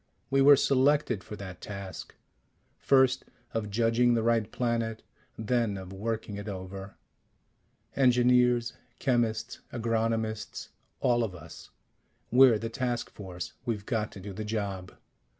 We 0.31 0.41
were 0.41 0.55
selected 0.55 1.23
for 1.23 1.35
that 1.35 1.61
task 1.61 2.15
first 2.79 3.23
of 3.53 3.69
judging 3.69 4.15
the 4.15 4.23
right 4.23 4.51
planet, 4.51 5.03
then 5.37 5.77
of 5.77 5.93
working 5.93 6.37
it 6.37 6.47
over. 6.47 6.95
Engineers, 7.95 8.73
chemists, 8.97 9.59
agronomists, 9.71 10.69
all 11.01 11.23
of 11.23 11.35
us 11.35 11.69
we're 12.31 12.57
the 12.57 12.67
task 12.67 13.11
force. 13.11 13.53
We've 13.63 13.85
got 13.85 14.11
to 14.13 14.19
do 14.19 14.33
the 14.33 14.43
job. 14.43 14.93